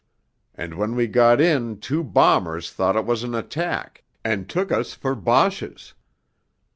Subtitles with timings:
[0.55, 4.95] And when we got in two bombers thought it was an attack, and took us
[4.95, 5.93] for Boches....